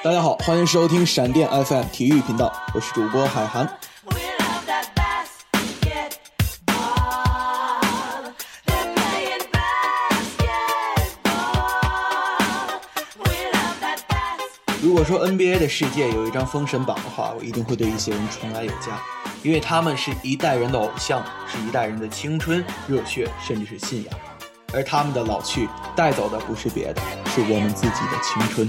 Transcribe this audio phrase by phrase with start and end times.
[0.00, 3.68] 大家好，欢迎收听闪电 FM 体育频道，我是主播海涵。
[14.80, 19.02] 如果说 NBA 的世界有一张封神榜的话，我一定会对一些人宠爱有加，
[19.42, 24.14] 因为他们是一代人的偶像，是一代人的青春、热血，甚至是信仰。
[24.72, 27.02] 而他们的老去，带走的不是别的，
[27.34, 28.68] 是我们自己的青春。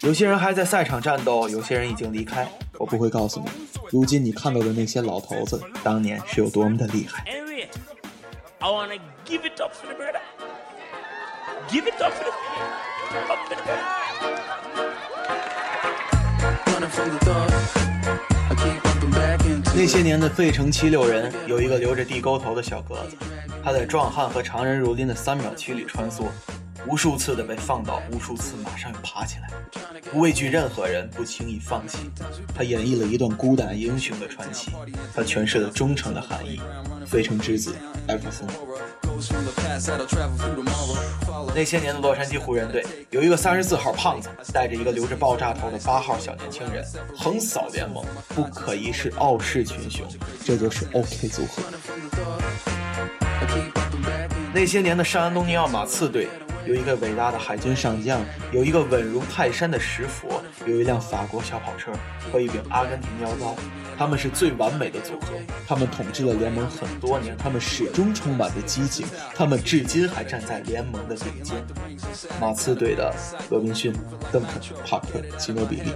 [0.00, 2.48] 有些人还在赛场战斗，有些人已经离开。
[2.78, 3.46] 我不会告诉你，
[3.90, 7.24] 如今你看到的那些老头子，当年是有多么的厉害。
[19.74, 23.16] 那些年的费城七六人有一个留着地沟头的小格子，
[23.68, 26.24] 他在壮汉和常人如林的三秒区里穿梭。
[26.86, 29.50] 无数次的被放倒，无数次马上又爬起来，
[30.10, 31.98] 不畏惧任何人，不轻易放弃。
[32.54, 34.70] 他演绎了一段孤胆英雄的传奇，
[35.14, 36.58] 他诠释了忠诚的含义。
[37.04, 38.46] 费城之子艾弗森。
[41.54, 46.82] 那些年的洛杉矶湖人队有一个三十四号胖子，带着一个留着爆炸头的八号小年轻人，
[47.14, 48.02] 横扫联盟，
[48.34, 50.06] 不可一世，傲视群雄。
[50.42, 51.62] 这就是 OK 组合。
[54.52, 56.28] 那些年的圣安东尼奥马刺队。
[56.66, 58.20] 有一个伟大的海军上将，
[58.52, 61.90] 有一个稳如泰山的石佛，有一辆法国小跑车
[62.30, 63.56] 和一柄阿根廷腰刀，
[63.98, 65.34] 他们是最完美的组合。
[65.66, 69.04] 他们统治了联盟很多年，他们始终充满着激情，
[69.34, 71.56] 他们至今还站在联盟的顶尖。
[72.40, 73.12] 马刺队的
[73.50, 73.92] 罗宾逊、
[74.32, 75.90] 邓肯、帕克、吉诺比利。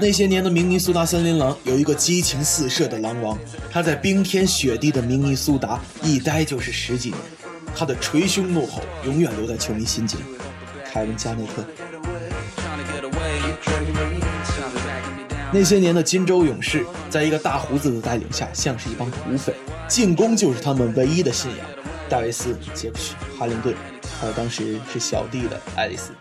[0.00, 3.36] 那些年的明尼苏达森林狼有一个激情四射的狼王，
[3.70, 7.18] 他在冰天雪地的明尼苏达一待就是十几年。
[7.74, 10.20] 他的捶胸怒吼永远留在球迷心间。
[10.84, 11.64] 凯文·加内特。
[15.54, 19.54] 那些年的金州勇士，在一个大胡子的带领下，像是一帮土匪，
[19.86, 21.66] 进攻就是他们唯一的信仰。
[22.08, 23.74] 戴维斯、杰克逊、哈林顿，
[24.18, 26.12] 还有当时是小弟的爱丽丝。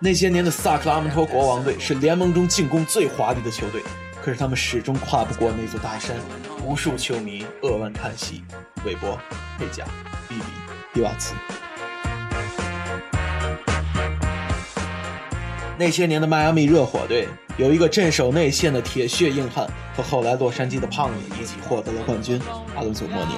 [0.00, 3.80] 那些年的萨克拉门托国王队是联盟中进攻最华丽的球队。
[4.20, 6.16] 可是他们始终跨不过那座大山，
[6.64, 8.42] 无数球迷扼腕叹息。
[8.84, 9.16] 韦伯、
[9.58, 9.84] 佩贾、
[10.28, 10.42] 比比、
[10.92, 11.34] 迪瓦茨。
[15.78, 22.40] 那些年的迈阿密热火队有一个镇守内线的铁血硬汉，和后来洛杉矶的胖子一起获得了冠军——
[22.74, 23.36] 阿伦索·莫宁。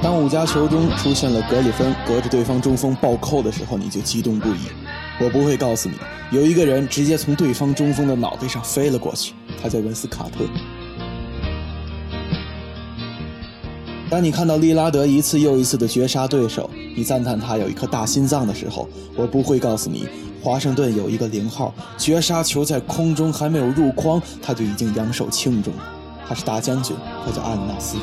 [0.00, 4.58] 当五家球中出现了格里芬隔着对方中锋暴扣的时候，你就激动不已。
[5.20, 5.96] 我不会告诉你，
[6.30, 10.44] 有一个人直接从对方中锋的脑袋上飞了过去，他叫文斯卡特。
[14.08, 20.08] 当你看到利拉德一次又一次的绝杀对手，你赞叹他有一颗大心脏的时候，我不会告诉你，
[20.48, 25.76] 华盛顿有一个零号绝杀球在空中还没有入筐，他就已经扬手庆祝了。
[26.26, 27.98] 他是大将军，他叫阿纳斯。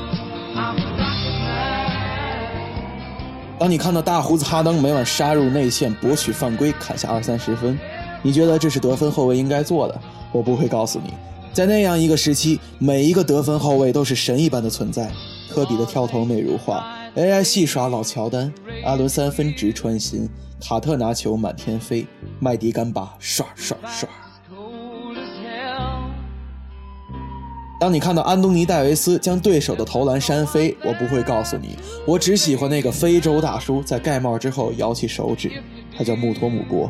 [3.58, 7.80] 当你看到大胡子哈登每晚杀入内线博取犯规砍下二三十分，
[8.22, 10.00] 你觉得这是得分后卫应该做的？
[10.32, 11.12] 我不会告诉你，
[11.52, 15.12] 在那样一个时期，每一个得分后卫都是神一般的存在。
[15.50, 18.54] 科比的跳投美如画，AI 戏耍老乔丹，
[18.84, 20.30] 阿伦三分直穿心，
[20.62, 22.06] 卡特拿球满天飞，
[22.40, 24.08] 麦迪干巴刷刷刷。
[27.78, 31.78] 当你看到安东尼·戴维斯将对手的投篮扇飞，我不会告诉你，
[32.08, 35.52] 我只喜欢那个非洲大叔在盖帽之后摇起手指，
[35.96, 36.90] 他叫穆托姆博。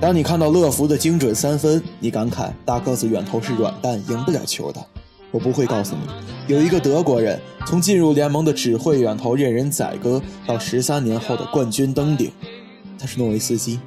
[0.00, 4.84] 当你看到乐福的精准三分，你感慨大个子远投是软蛋，赢不了球的。
[5.30, 12.32] 我不会告诉你，有一个德国人从进入联盟的只会远投任人宰割，到十三年后的冠军登顶，
[12.98, 13.78] 他是诺维斯基。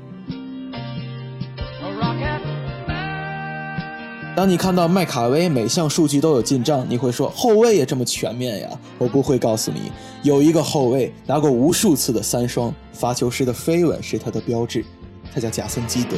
[4.34, 8.70] 当你看到麦卡威每项数据都有进账，你会说后卫也这么全面呀？
[8.98, 9.92] 我不会告诉你，
[10.24, 14.86] 有一个后卫拿过无数次的三双，罚球时的飞吻是他的标志，
[15.34, 16.16] 他叫贾森基德。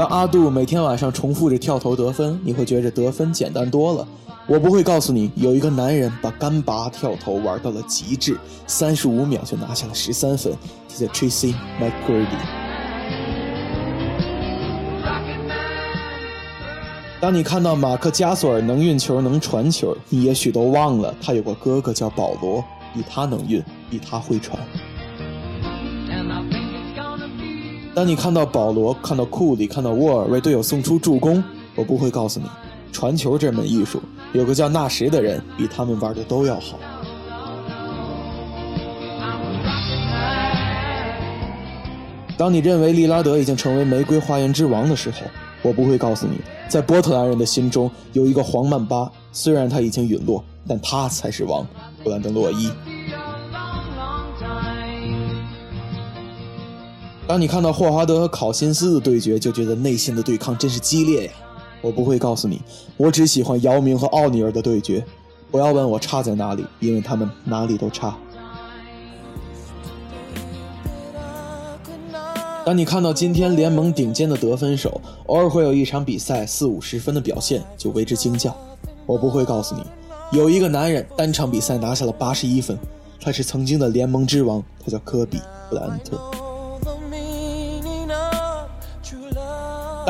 [0.00, 4.08] 当阿杜每天晚上重复着跳投得分，你会觉着得分简单多了。
[4.46, 8.34] 我不会告诉你，有一个男人把干拔跳投玩到了极致，
[8.66, 10.54] 三十五秒就拿下了十三分，
[10.88, 12.26] 他叫 Tracy McGrady。
[17.20, 22.64] 当你看到马克加索尔能运球能传球，你也许都忘了他有个哥哥叫保罗，
[22.94, 24.58] 比他能运，比他会传。
[28.00, 31.44] 当你看到保罗，看到库里，看到沃尔为队友送出助攻，
[31.74, 32.46] 我不会告诉你，
[32.90, 34.00] 传球这门艺术
[34.32, 36.78] 有个叫纳什的人比他们玩的都要好。
[42.38, 45.18] 当你认为利拉德已经成为玫瑰花园之王的时候。
[45.62, 46.38] 我不会告诉你，
[46.70, 51.66] 在波特兰人的心中有一个黄曼巴，虽然他已经陨落，但他才是王。
[52.02, 52.70] 布兰登·洛伊。
[57.30, 61.32] 当你看到霍华德和考辛斯的对决，就觉得内心的对抗真是激烈呀。
[61.80, 62.60] 我不会告诉你，
[62.96, 65.06] 我只喜欢姚明和奥尼尔的对决。
[65.48, 68.16] 不要问我差在哪里，因为他们哪里都差。
[72.64, 78.52] 当你看到今天联盟顶尖的得分手，偶尔会有一场比赛四五十分的表现，就为之惊叫。
[79.06, 79.84] 我不会告诉你，
[80.36, 82.76] 有一个男人单场比赛拿下了八十一分，
[83.20, 85.38] 他是曾经的联盟之王，他叫科比·
[85.70, 86.20] 布莱恩特。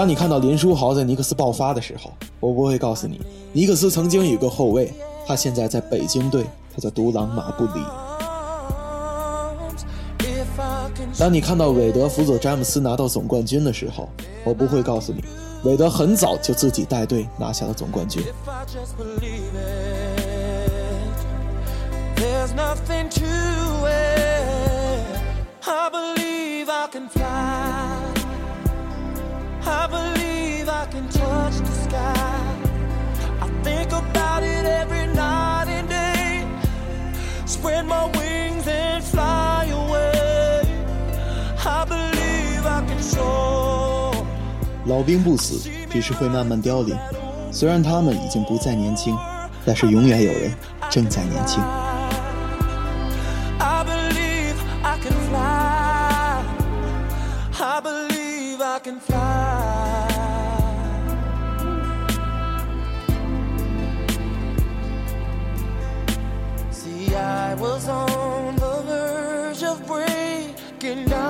[0.00, 2.10] 当你看到林书豪在尼克斯爆发的时候，
[2.40, 3.20] 我不会告诉你，
[3.52, 4.90] 尼克斯曾经有个后卫，
[5.26, 7.84] 他现在在北京队，他叫独狼马布里。
[11.18, 14.08] 当你看到韦德辅佐詹姆斯拿到总冠军的时候，
[14.42, 15.22] 我不会告诉你，
[15.64, 18.22] 韦德很早就自己带队拿下了总冠军。
[44.90, 46.98] 老兵不死，只是会慢慢凋零。
[47.52, 49.16] 虽然他们已经不再年轻，
[49.64, 50.52] 但是永远有人
[50.90, 51.62] 正在年轻。
[71.00, 71.29] silence